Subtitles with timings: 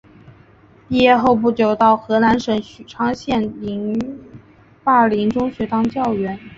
[0.89, 6.39] 毕业后不久到河南省许昌县灞陵中学当教员。